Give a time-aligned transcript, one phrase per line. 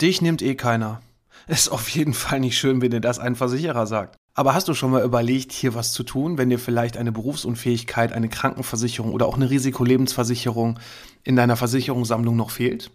[0.00, 1.02] Dich nimmt eh keiner.
[1.48, 4.16] Ist auf jeden Fall nicht schön, wenn dir das ein Versicherer sagt.
[4.34, 8.12] Aber hast du schon mal überlegt, hier was zu tun, wenn dir vielleicht eine Berufsunfähigkeit,
[8.12, 10.78] eine Krankenversicherung oder auch eine Risikolebensversicherung
[11.24, 12.92] in deiner Versicherungssammlung noch fehlt?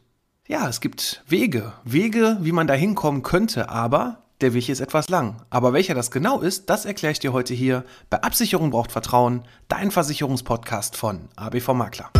[0.48, 5.10] Ja, es gibt Wege, Wege, wie man da hinkommen könnte, aber der Weg ist etwas
[5.10, 5.42] lang.
[5.50, 9.44] Aber welcher das genau ist, das erkläre ich dir heute hier bei Absicherung braucht Vertrauen,
[9.68, 12.12] dein Versicherungspodcast von ABV Makler.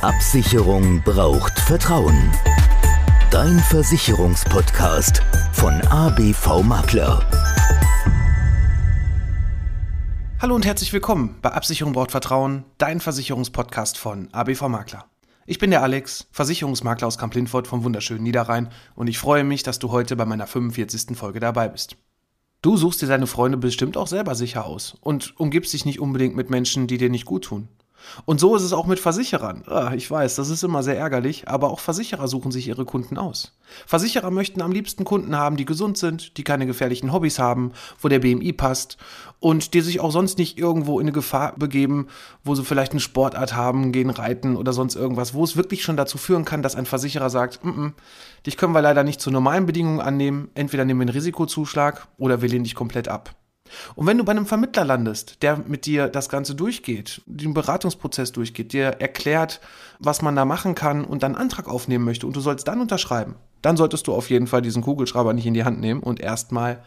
[0.00, 2.32] Absicherung braucht Vertrauen.
[3.36, 5.22] Dein Versicherungspodcast
[5.52, 7.20] von ABV Makler.
[10.40, 15.04] Hallo und herzlich willkommen bei Absicherung braucht Vertrauen, dein Versicherungspodcast von ABV Makler.
[15.44, 19.78] Ich bin der Alex, Versicherungsmakler aus Kamp-Lindfort vom wunderschönen Niederrhein und ich freue mich, dass
[19.78, 21.14] du heute bei meiner 45.
[21.14, 21.98] Folge dabei bist.
[22.62, 26.36] Du suchst dir deine Freunde bestimmt auch selber sicher aus und umgibst dich nicht unbedingt
[26.36, 27.68] mit Menschen, die dir nicht gut tun.
[28.24, 29.62] Und so ist es auch mit Versicherern.
[29.66, 33.18] Ah, ich weiß, das ist immer sehr ärgerlich, aber auch Versicherer suchen sich ihre Kunden
[33.18, 33.52] aus.
[33.86, 38.08] Versicherer möchten am liebsten Kunden haben, die gesund sind, die keine gefährlichen Hobbys haben, wo
[38.08, 38.96] der BMI passt
[39.40, 42.06] und die sich auch sonst nicht irgendwo in eine Gefahr begeben,
[42.44, 45.96] wo sie vielleicht eine Sportart haben, gehen reiten oder sonst irgendwas, wo es wirklich schon
[45.96, 47.92] dazu führen kann, dass ein Versicherer sagt, mm -mm,
[48.46, 52.42] dich können wir leider nicht zu normalen Bedingungen annehmen, entweder nehmen wir einen Risikozuschlag oder
[52.42, 53.34] wir lehnen dich komplett ab.
[53.94, 58.32] Und wenn du bei einem Vermittler landest, der mit dir das Ganze durchgeht, den Beratungsprozess
[58.32, 59.60] durchgeht, dir erklärt,
[59.98, 63.36] was man da machen kann und dann Antrag aufnehmen möchte und du sollst dann unterschreiben,
[63.62, 66.82] dann solltest du auf jeden Fall diesen Kugelschreiber nicht in die Hand nehmen und erstmal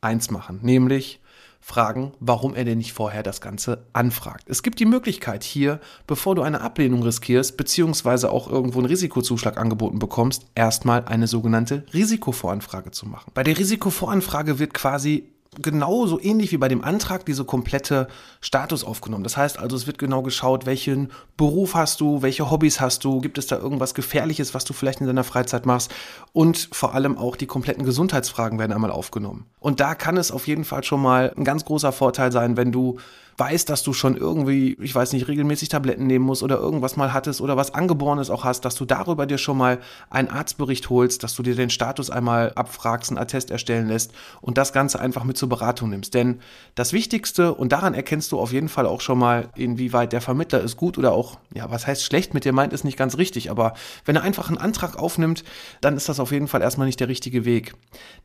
[0.00, 1.20] eins machen, nämlich
[1.60, 4.44] fragen, warum er denn nicht vorher das Ganze anfragt.
[4.48, 9.58] Es gibt die Möglichkeit hier, bevor du eine Ablehnung riskierst, beziehungsweise auch irgendwo einen Risikozuschlag
[9.58, 13.32] angeboten bekommst, erstmal eine sogenannte Risikovoranfrage zu machen.
[13.34, 18.08] Bei der Risikovoranfrage wird quasi genauso ähnlich wie bei dem Antrag diese komplette
[18.40, 19.24] Status aufgenommen.
[19.24, 23.20] Das heißt also, es wird genau geschaut, welchen Beruf hast du, welche Hobbys hast du,
[23.20, 25.92] gibt es da irgendwas Gefährliches, was du vielleicht in deiner Freizeit machst
[26.32, 29.46] und vor allem auch die kompletten Gesundheitsfragen werden einmal aufgenommen.
[29.58, 32.72] Und da kann es auf jeden Fall schon mal ein ganz großer Vorteil sein, wenn
[32.72, 32.98] du
[33.38, 37.12] weißt, dass du schon irgendwie, ich weiß nicht, regelmäßig Tabletten nehmen musst oder irgendwas mal
[37.12, 39.78] hattest oder was Angeborenes auch hast, dass du darüber dir schon mal
[40.10, 44.58] einen Arztbericht holst, dass du dir den Status einmal abfragst, einen Attest erstellen lässt und
[44.58, 46.14] das Ganze einfach mit zur Beratung nimmst.
[46.14, 46.40] Denn
[46.74, 50.60] das Wichtigste, und daran erkennst du auf jeden Fall auch schon mal, inwieweit der Vermittler
[50.60, 53.52] ist gut oder auch, ja, was heißt schlecht mit dir meint, ist nicht ganz richtig,
[53.52, 53.74] aber
[54.04, 55.44] wenn er einfach einen Antrag aufnimmt,
[55.80, 57.74] dann ist das auf jeden Fall erstmal nicht der richtige Weg.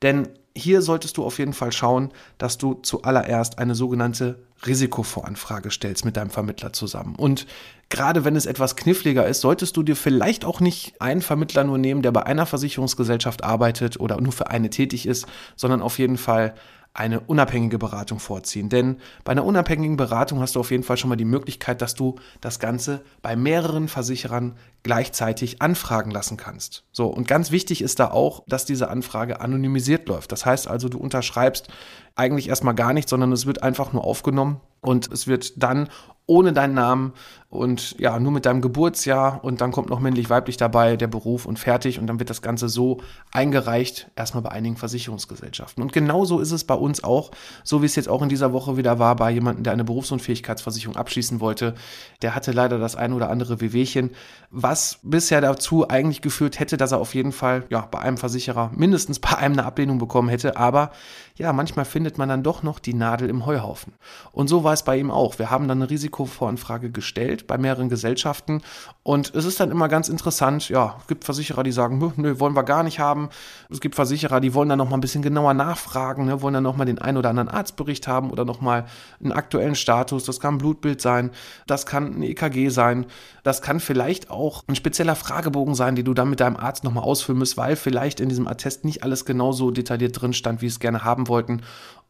[0.01, 6.05] Denn hier solltest du auf jeden Fall schauen, dass du zuallererst eine sogenannte Risikovoranfrage stellst
[6.05, 7.15] mit deinem Vermittler zusammen.
[7.15, 7.47] Und
[7.89, 11.77] gerade wenn es etwas kniffliger ist, solltest du dir vielleicht auch nicht einen Vermittler nur
[11.77, 15.25] nehmen, der bei einer Versicherungsgesellschaft arbeitet oder nur für eine tätig ist,
[15.55, 16.53] sondern auf jeden Fall
[16.93, 18.69] eine unabhängige Beratung vorziehen.
[18.69, 21.95] Denn bei einer unabhängigen Beratung hast du auf jeden Fall schon mal die Möglichkeit, dass
[21.95, 26.83] du das Ganze bei mehreren Versicherern gleichzeitig anfragen lassen kannst.
[26.91, 30.31] So, und ganz wichtig ist da auch, dass diese Anfrage anonymisiert läuft.
[30.31, 31.67] Das heißt also, du unterschreibst
[32.15, 35.89] eigentlich erstmal gar nichts, sondern es wird einfach nur aufgenommen und es wird dann
[36.25, 37.13] ohne deinen Namen
[37.53, 41.59] und ja, nur mit deinem Geburtsjahr und dann kommt noch männlich-weiblich dabei, der Beruf und
[41.59, 42.97] fertig und dann wird das Ganze so
[43.31, 45.83] eingereicht, erstmal bei einigen Versicherungsgesellschaften.
[45.83, 47.29] Und genauso ist es bei uns auch,
[47.63, 50.95] so wie es jetzt auch in dieser Woche wieder war, bei jemandem, der eine Berufsunfähigkeitsversicherung
[50.95, 51.75] abschließen wollte.
[52.23, 54.09] Der hatte leider das ein oder andere Wehwehchen,
[54.49, 58.71] was bisher dazu eigentlich geführt hätte, dass er auf jeden Fall ja, bei einem Versicherer
[58.73, 60.57] mindestens bei einem eine Ablehnung bekommen hätte.
[60.57, 60.89] Aber
[61.35, 63.93] ja, manchmal findet man dann doch noch die Nadel im Heuhaufen.
[64.31, 65.37] Und so war es bei ihm auch.
[65.37, 68.61] Wir haben dann eine Risikovoranfrage gestellt bei mehreren Gesellschaften
[69.05, 72.55] und es ist dann immer ganz interessant, ja, es gibt Versicherer, die sagen, nö, wollen
[72.55, 73.27] wir gar nicht haben.
[73.69, 76.63] Es gibt Versicherer, die wollen dann noch mal ein bisschen genauer nachfragen, ne, wollen dann
[76.63, 78.85] noch mal den einen oder anderen Arztbericht haben oder noch mal
[79.21, 80.23] einen aktuellen Status.
[80.23, 81.31] Das kann ein Blutbild sein,
[81.67, 83.05] das kann ein EKG sein,
[83.43, 86.93] das kann vielleicht auch ein spezieller Fragebogen sein, den du dann mit deinem Arzt noch
[86.93, 90.67] mal ausfüllen musst, weil vielleicht in diesem Attest nicht alles genauso detailliert drin stand, wie
[90.67, 91.61] es gerne haben wollten.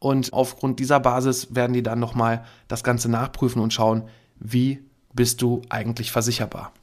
[0.04, 4.04] Und aufgrund dieser Basis werden die dann nochmal das Ganze nachprüfen und schauen,
[4.38, 4.84] wie
[5.14, 6.74] bist du eigentlich versicherbar.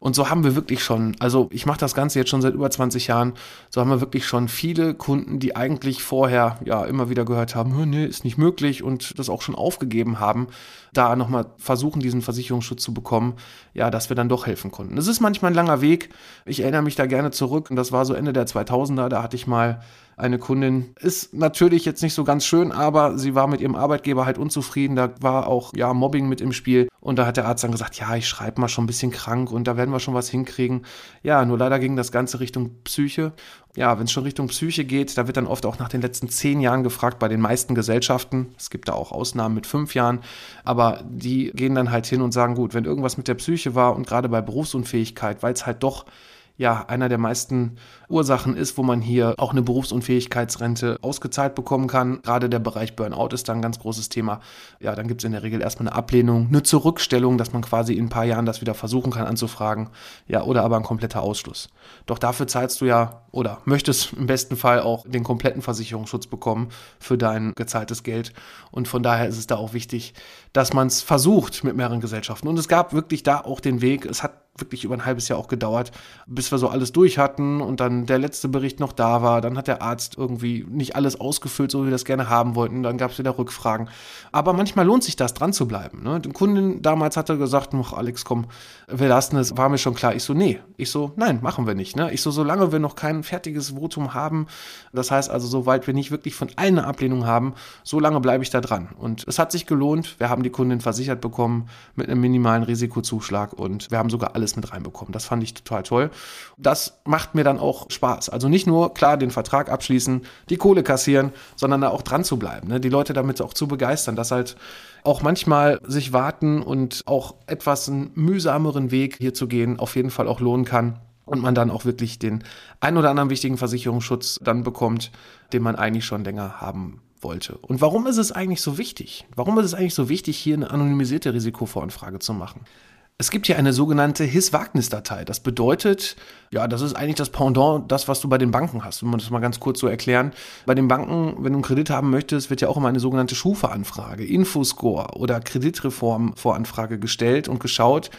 [0.00, 2.70] Und so haben wir wirklich schon, also ich mache das Ganze jetzt schon seit über
[2.70, 3.34] 20 Jahren,
[3.68, 7.90] so haben wir wirklich schon viele Kunden, die eigentlich vorher ja immer wieder gehört haben,
[7.90, 10.48] nee, ist nicht möglich und das auch schon aufgegeben haben,
[10.94, 13.34] da nochmal versuchen, diesen Versicherungsschutz zu bekommen,
[13.74, 14.96] ja, dass wir dann doch helfen konnten.
[14.96, 16.10] Es ist manchmal ein langer Weg.
[16.46, 19.36] Ich erinnere mich da gerne zurück und das war so Ende der 2000er, da hatte
[19.36, 19.82] ich mal
[20.16, 24.26] eine Kundin ist natürlich jetzt nicht so ganz schön, aber sie war mit ihrem Arbeitgeber
[24.26, 24.94] halt unzufrieden.
[24.94, 27.96] Da war auch ja Mobbing mit im Spiel und da hat der Arzt dann gesagt,
[27.96, 30.86] ja, ich schreibe mal schon ein bisschen krank und da werden wir schon was hinkriegen.
[31.22, 33.32] Ja, nur leider ging das Ganze Richtung Psyche.
[33.76, 36.28] Ja, wenn es schon Richtung Psyche geht, da wird dann oft auch nach den letzten
[36.28, 38.54] zehn Jahren gefragt bei den meisten Gesellschaften.
[38.56, 40.20] Es gibt da auch Ausnahmen mit fünf Jahren,
[40.62, 43.96] aber die gehen dann halt hin und sagen, gut, wenn irgendwas mit der Psyche war
[43.96, 46.06] und gerade bei Berufsunfähigkeit, weil es halt doch
[46.56, 47.76] ja einer der meisten
[48.08, 52.22] Ursachen ist, wo man hier auch eine Berufsunfähigkeitsrente ausgezahlt bekommen kann.
[52.22, 54.40] Gerade der Bereich Burnout ist da ein ganz großes Thema.
[54.78, 57.94] Ja, dann gibt es in der Regel erstmal eine Ablehnung, eine Zurückstellung, dass man quasi
[57.94, 59.90] in ein paar Jahren das wieder versuchen kann anzufragen.
[60.28, 61.70] Ja, oder aber ein kompletter Ausschluss.
[62.06, 66.68] Doch dafür zahlst du ja oder möchtest im besten Fall auch den kompletten Versicherungsschutz bekommen
[67.00, 68.32] für dein gezahltes Geld.
[68.70, 70.14] Und von daher ist es da auch wichtig,
[70.52, 72.46] dass man es versucht mit mehreren Gesellschaften.
[72.46, 74.06] Und es gab wirklich da auch den Weg.
[74.06, 75.90] Es hat wirklich über ein halbes Jahr auch gedauert,
[76.26, 79.40] bis wir so alles durch hatten und dann der letzte Bericht noch da war.
[79.40, 82.82] Dann hat der Arzt irgendwie nicht alles ausgefüllt, so wie wir das gerne haben wollten.
[82.82, 83.88] Dann gab es wieder Rückfragen.
[84.30, 86.02] Aber manchmal lohnt sich das, dran zu bleiben.
[86.02, 86.20] Ne?
[86.20, 88.46] Die Kundin damals hatte gesagt, ach Alex, komm,
[88.86, 89.56] wir lassen es.
[89.56, 90.14] War mir schon klar.
[90.14, 90.60] Ich so, nee.
[90.76, 91.96] Ich so, nein, machen wir nicht.
[91.96, 92.12] Ne?
[92.12, 94.46] Ich so, solange wir noch kein fertiges Votum haben,
[94.92, 98.50] das heißt also, soweit wir nicht wirklich von allen eine Ablehnung haben, solange bleibe ich
[98.50, 98.88] da dran.
[98.98, 100.16] Und es hat sich gelohnt.
[100.18, 104.56] Wir haben die Kundin versichert bekommen mit einem minimalen Risikozuschlag und wir haben sogar alles
[104.56, 105.12] mit reinbekommen.
[105.12, 106.10] Das fand ich total toll.
[106.58, 108.28] Das macht mir dann auch Spaß.
[108.28, 112.38] Also nicht nur klar den Vertrag abschließen, die Kohle kassieren, sondern da auch dran zu
[112.38, 112.68] bleiben.
[112.68, 112.78] Ne?
[112.78, 114.56] Die Leute damit auch zu begeistern, dass halt
[115.02, 120.10] auch manchmal sich warten und auch etwas einen mühsameren Weg hier zu gehen auf jeden
[120.10, 122.44] Fall auch lohnen kann und man dann auch wirklich den
[122.80, 125.10] ein oder anderen wichtigen Versicherungsschutz dann bekommt,
[125.52, 127.56] den man eigentlich schon länger haben wollte.
[127.56, 129.26] Und warum ist es eigentlich so wichtig?
[129.34, 132.66] Warum ist es eigentlich so wichtig, hier eine anonymisierte Risikovoranfrage zu machen?
[133.16, 135.24] Es gibt hier eine sogenannte HIS-Wagnis-Datei.
[135.24, 136.16] Das bedeutet,
[136.50, 139.04] ja, das ist eigentlich das Pendant, das, was du bei den Banken hast.
[139.04, 140.32] Um das mal ganz kurz zu erklären.
[140.66, 143.36] Bei den Banken, wenn du einen Kredit haben möchtest, wird ja auch immer eine sogenannte
[143.36, 148.10] Schufa-Anfrage, Infoscore oder Kreditreform-Voranfrage gestellt und geschaut,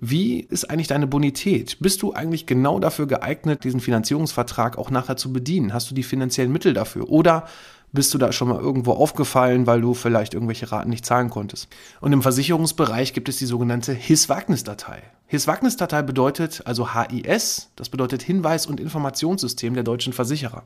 [0.00, 1.76] wie ist eigentlich deine Bonität?
[1.80, 5.74] Bist du eigentlich genau dafür geeignet, diesen Finanzierungsvertrag auch nachher zu bedienen?
[5.74, 7.10] Hast du die finanziellen Mittel dafür?
[7.10, 7.48] Oder
[7.92, 11.68] bist du da schon mal irgendwo aufgefallen, weil du vielleicht irgendwelche Raten nicht zahlen konntest?
[12.00, 15.02] Und im Versicherungsbereich gibt es die sogenannte HIS-Wagnis-Datei.
[15.26, 20.62] HIS-Wagnis-Datei bedeutet also HIS, das bedeutet Hinweis- und Informationssystem der deutschen Versicherer.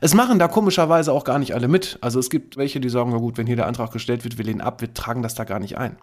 [0.00, 1.98] Es machen da komischerweise auch gar nicht alle mit.
[2.00, 4.44] Also es gibt welche, die sagen, na gut, wenn hier der Antrag gestellt wird, wir
[4.44, 5.96] lehnen ab, wir tragen das da gar nicht ein.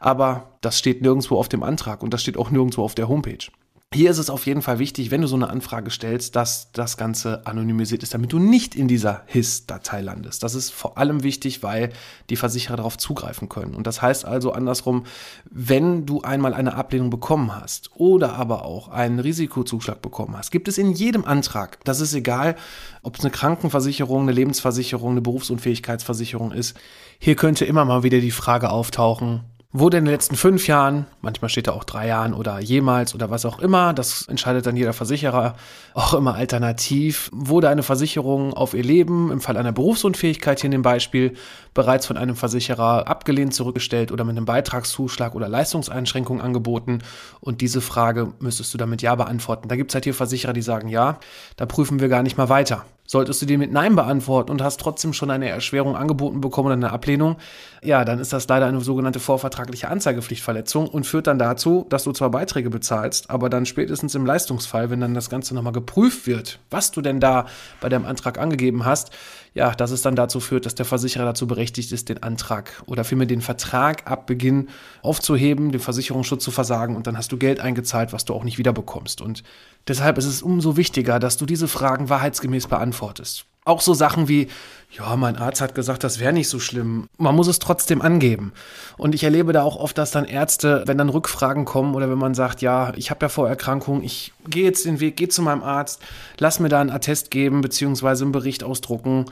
[0.00, 3.46] Aber das steht nirgendwo auf dem Antrag und das steht auch nirgendwo auf der Homepage.
[3.94, 6.96] Hier ist es auf jeden Fall wichtig, wenn du so eine Anfrage stellst, dass das
[6.96, 10.42] Ganze anonymisiert ist, damit du nicht in dieser HIS-Datei landest.
[10.42, 11.90] Das ist vor allem wichtig, weil
[12.28, 13.72] die Versicherer darauf zugreifen können.
[13.72, 15.04] Und das heißt also andersrum,
[15.48, 20.66] wenn du einmal eine Ablehnung bekommen hast oder aber auch einen Risikozuschlag bekommen hast, gibt
[20.66, 22.56] es in jedem Antrag, das ist egal,
[23.04, 26.76] ob es eine Krankenversicherung, eine Lebensversicherung, eine Berufsunfähigkeitsversicherung ist,
[27.20, 29.44] hier könnte immer mal wieder die Frage auftauchen,
[29.76, 33.28] wurde in den letzten fünf Jahren, manchmal steht da auch drei Jahren oder jemals oder
[33.30, 35.56] was auch immer, das entscheidet dann jeder Versicherer,
[35.94, 40.72] auch immer alternativ, wurde eine Versicherung auf ihr Leben im Fall einer Berufsunfähigkeit hier in
[40.72, 41.34] dem Beispiel
[41.74, 47.00] bereits von einem Versicherer abgelehnt zurückgestellt oder mit einem Beitragszuschlag oder Leistungseinschränkung angeboten
[47.40, 49.68] und diese Frage müsstest du damit ja beantworten.
[49.68, 51.18] Da gibt es halt hier Versicherer, die sagen ja,
[51.56, 52.84] da prüfen wir gar nicht mal weiter.
[53.14, 56.74] Solltest du die mit Nein beantworten und hast trotzdem schon eine Erschwerung angeboten bekommen oder
[56.74, 57.36] eine Ablehnung,
[57.80, 62.10] ja, dann ist das leider eine sogenannte vorvertragliche Anzeigepflichtverletzung und führt dann dazu, dass du
[62.10, 66.58] zwar Beiträge bezahlst, aber dann spätestens im Leistungsfall, wenn dann das Ganze nochmal geprüft wird,
[66.70, 67.46] was du denn da
[67.80, 69.12] bei deinem Antrag angegeben hast,
[69.54, 73.04] ja, dass es dann dazu führt, dass der Versicherer dazu berechtigt ist, den Antrag oder
[73.04, 74.68] vielmehr den Vertrag ab Beginn
[75.00, 78.58] aufzuheben, den Versicherungsschutz zu versagen und dann hast du Geld eingezahlt, was du auch nicht
[78.58, 79.20] wiederbekommst.
[79.20, 79.44] Und
[79.86, 83.46] deshalb ist es umso wichtiger, dass du diese Fragen wahrheitsgemäß beantwortest.
[83.66, 84.48] Auch so Sachen wie,
[84.90, 87.08] ja, mein Arzt hat gesagt, das wäre nicht so schlimm.
[87.16, 88.52] Man muss es trotzdem angeben.
[88.98, 92.18] Und ich erlebe da auch oft, dass dann Ärzte, wenn dann Rückfragen kommen oder wenn
[92.18, 95.62] man sagt, ja, ich habe ja Vorerkrankungen, ich gehe jetzt den Weg, gehe zu meinem
[95.62, 96.02] Arzt,
[96.38, 99.24] lass mir da einen Attest geben, beziehungsweise einen Bericht ausdrucken,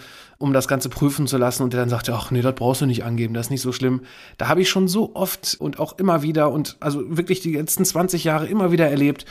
[0.43, 1.63] um das Ganze prüfen zu lassen.
[1.63, 3.73] Und der dann sagt, ach nee, das brauchst du nicht angeben, das ist nicht so
[3.73, 4.03] schlimm.
[4.39, 7.85] Da habe ich schon so oft und auch immer wieder und also wirklich die letzten
[7.85, 9.25] 20 Jahre immer wieder erlebt,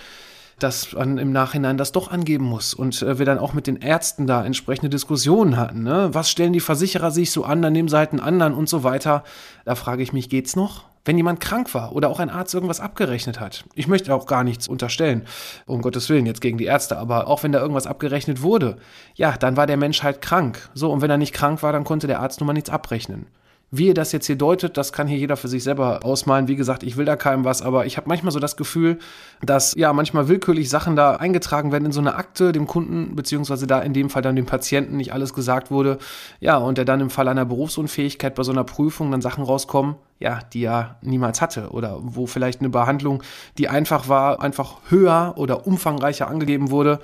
[0.57, 2.73] dass man im Nachhinein das doch angeben muss.
[2.73, 5.83] Und äh, wir dann auch mit den Ärzten da entsprechende Diskussionen hatten.
[5.83, 6.09] Ne?
[6.13, 8.83] Was stellen die Versicherer sich so an, dann nehmen sie halt einen anderen und so
[8.83, 9.23] weiter.
[9.65, 10.90] Da frage ich mich, geht's noch?
[11.03, 13.65] Wenn jemand krank war oder auch ein Arzt irgendwas abgerechnet hat.
[13.73, 15.25] Ich möchte auch gar nichts unterstellen,
[15.65, 18.77] um Gottes Willen, jetzt gegen die Ärzte, aber auch wenn da irgendwas abgerechnet wurde,
[19.15, 20.69] ja, dann war der Mensch halt krank.
[20.73, 23.27] So, und wenn er nicht krank war, dann konnte der Arzt nun mal nichts abrechnen.
[23.73, 26.49] Wie ihr das jetzt hier deutet, das kann hier jeder für sich selber ausmalen.
[26.49, 28.99] Wie gesagt, ich will da keinem was, aber ich habe manchmal so das Gefühl,
[29.41, 33.67] dass ja manchmal willkürlich Sachen da eingetragen werden in so eine Akte, dem Kunden, beziehungsweise
[33.67, 35.99] da in dem Fall dann dem Patienten nicht alles gesagt wurde.
[36.41, 39.95] Ja, und der dann im Fall einer Berufsunfähigkeit bei so einer Prüfung dann Sachen rauskommen,
[40.19, 43.23] ja, die er niemals hatte oder wo vielleicht eine Behandlung,
[43.57, 46.99] die einfach war, einfach höher oder umfangreicher angegeben wurde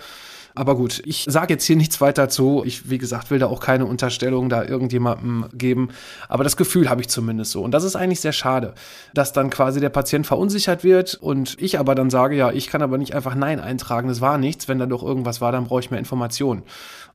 [0.58, 2.64] Aber gut, ich sage jetzt hier nichts weiter zu.
[2.66, 5.90] Ich, wie gesagt, will da auch keine Unterstellung da irgendjemandem geben.
[6.30, 7.62] Aber das Gefühl habe ich zumindest so.
[7.62, 8.74] Und das ist eigentlich sehr schade,
[9.14, 12.82] dass dann quasi der Patient verunsichert wird und ich aber dann sage, ja, ich kann
[12.82, 14.68] aber nicht einfach Nein eintragen, das war nichts.
[14.68, 16.64] Wenn da doch irgendwas war, dann brauche ich mehr Informationen.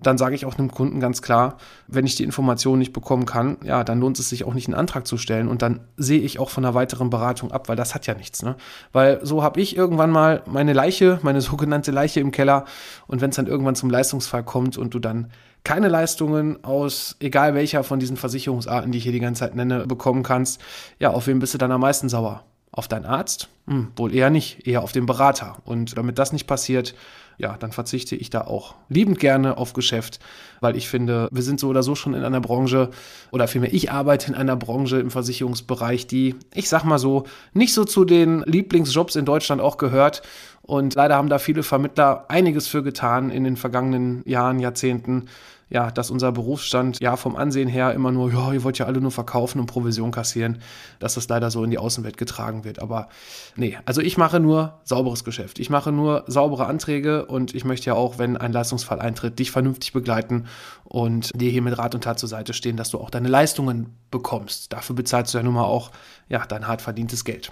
[0.00, 1.56] Dann sage ich auch einem Kunden ganz klar,
[1.88, 4.74] wenn ich die Informationen nicht bekommen kann, ja, dann lohnt es sich auch nicht einen
[4.74, 5.48] Antrag zu stellen.
[5.48, 8.42] Und dann sehe ich auch von einer weiteren Beratung ab, weil das hat ja nichts.
[8.42, 8.54] Ne?
[8.92, 12.66] Weil so habe ich irgendwann mal meine Leiche, meine sogenannte Leiche im Keller.
[13.06, 15.30] Und wenn es dann irgendwann zum Leistungsfall kommt und du dann
[15.64, 19.86] keine Leistungen aus egal welcher von diesen Versicherungsarten, die ich hier die ganze Zeit nenne,
[19.86, 20.60] bekommen kannst,
[20.98, 22.44] ja, auf wen bist du dann am meisten sauer?
[22.72, 23.48] Auf deinen Arzt?
[23.66, 25.58] Hm, wohl eher nicht, eher auf den Berater.
[25.64, 26.94] Und damit das nicht passiert,
[27.38, 30.20] ja, dann verzichte ich da auch liebend gerne auf Geschäft,
[30.60, 32.90] weil ich finde, wir sind so oder so schon in einer Branche
[33.30, 37.74] oder vielmehr ich arbeite in einer Branche im Versicherungsbereich, die, ich sag mal so, nicht
[37.74, 40.22] so zu den Lieblingsjobs in Deutschland auch gehört.
[40.62, 45.28] Und leider haben da viele Vermittler einiges für getan in den vergangenen Jahren, Jahrzehnten,
[45.72, 49.00] ja, dass unser Berufsstand ja vom Ansehen her immer nur, ja, ihr wollt ja alle
[49.00, 50.58] nur verkaufen und Provision kassieren,
[50.98, 52.80] dass das leider so in die Außenwelt getragen wird.
[52.80, 53.08] Aber
[53.56, 55.58] nee, also ich mache nur sauberes Geschäft.
[55.58, 59.50] Ich mache nur saubere Anträge und ich möchte ja auch, wenn ein Leistungsfall eintritt, dich
[59.50, 60.46] vernünftig begleiten
[60.84, 63.96] und dir hier mit Rat und Tat zur Seite stehen, dass du auch deine Leistungen
[64.10, 64.74] bekommst.
[64.74, 65.90] Dafür bezahlst du ja nun mal auch
[66.28, 67.50] ja, dein hart verdientes Geld.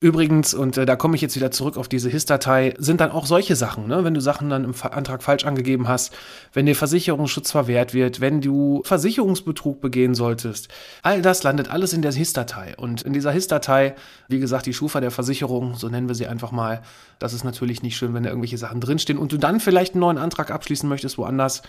[0.00, 3.26] Übrigens, und äh, da komme ich jetzt wieder zurück auf diese HIS-Datei, sind dann auch
[3.26, 4.04] solche Sachen, ne?
[4.04, 6.14] wenn du Sachen dann im Antrag falsch angegeben hast,
[6.52, 10.68] wenn dir Versicherungsschutz verwehrt wird, wenn du Versicherungsbetrug begehen solltest.
[11.02, 12.76] All das landet alles in der HIS-Datei.
[12.76, 13.96] Und in dieser HIS-Datei,
[14.28, 16.82] wie gesagt, die Schufa der Versicherung, so nennen wir sie einfach mal,
[17.18, 20.02] das ist natürlich nicht schön, wenn da irgendwelche Sachen drinstehen und du dann vielleicht einen
[20.02, 21.62] neuen Antrag abschließen möchtest woanders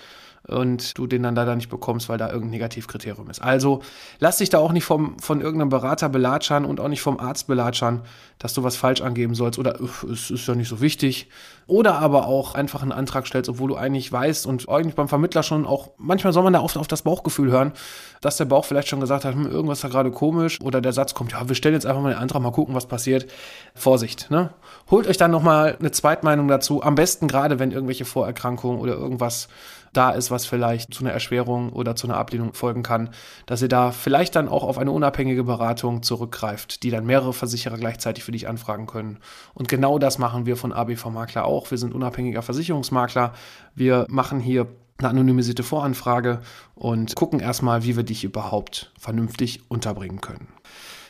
[0.47, 3.41] und du den dann leider nicht bekommst, weil da irgendein Negativkriterium ist.
[3.41, 3.81] Also
[4.19, 7.47] lass dich da auch nicht vom, von irgendeinem Berater belatschern und auch nicht vom Arzt
[7.47, 8.01] belatschern,
[8.39, 9.79] dass du was falsch angeben sollst oder
[10.11, 11.29] es ist ja nicht so wichtig.
[11.67, 15.43] Oder aber auch einfach einen Antrag stellst, obwohl du eigentlich weißt und eigentlich beim Vermittler
[15.43, 17.73] schon auch, manchmal soll man da oft auf das Bauchgefühl hören,
[18.21, 20.93] dass der Bauch vielleicht schon gesagt hat, hm, irgendwas ist da gerade komisch oder der
[20.93, 23.27] Satz kommt, ja, wir stellen jetzt einfach mal den Antrag, mal gucken, was passiert.
[23.75, 24.49] Vorsicht, ne?
[24.89, 29.47] Holt euch dann nochmal eine Zweitmeinung dazu, am besten gerade, wenn irgendwelche Vorerkrankungen oder irgendwas
[29.93, 33.09] da ist, was vielleicht zu einer Erschwerung oder zu einer Ablehnung folgen kann,
[33.45, 37.77] dass ihr da vielleicht dann auch auf eine unabhängige Beratung zurückgreift, die dann mehrere Versicherer
[37.77, 39.19] gleichzeitig für dich anfragen können.
[39.53, 41.71] Und genau das machen wir von ABV Makler auch.
[41.71, 43.33] Wir sind unabhängiger Versicherungsmakler.
[43.75, 44.67] Wir machen hier
[44.99, 46.41] eine anonymisierte Voranfrage
[46.75, 50.47] und gucken erstmal, wie wir dich überhaupt vernünftig unterbringen können.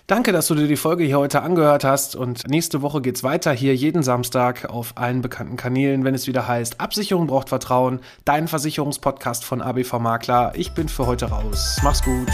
[0.09, 3.51] Danke, dass du dir die Folge hier heute angehört hast und nächste Woche geht's weiter
[3.51, 8.47] hier jeden Samstag auf allen bekannten Kanälen, wenn es wieder heißt Absicherung braucht Vertrauen, dein
[8.47, 10.53] Versicherungspodcast von ABV Makler.
[10.55, 11.77] Ich bin für heute raus.
[11.83, 12.27] Mach's gut.